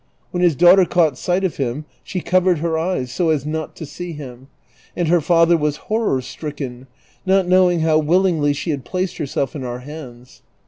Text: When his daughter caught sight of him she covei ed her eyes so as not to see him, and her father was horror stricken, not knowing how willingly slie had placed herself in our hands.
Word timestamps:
When 0.31 0.41
his 0.41 0.55
daughter 0.55 0.83
caught 0.85 1.15
sight 1.15 1.43
of 1.43 1.57
him 1.57 1.85
she 2.03 2.21
covei 2.21 2.53
ed 2.53 2.57
her 2.57 2.75
eyes 2.75 3.11
so 3.11 3.29
as 3.29 3.45
not 3.45 3.75
to 3.75 3.85
see 3.85 4.13
him, 4.13 4.47
and 4.95 5.07
her 5.09 5.21
father 5.21 5.55
was 5.55 5.77
horror 5.91 6.21
stricken, 6.21 6.87
not 7.23 7.47
knowing 7.47 7.81
how 7.81 7.99
willingly 7.99 8.53
slie 8.53 8.71
had 8.71 8.83
placed 8.83 9.17
herself 9.17 9.55
in 9.55 9.63
our 9.63 9.81
hands. 9.81 10.41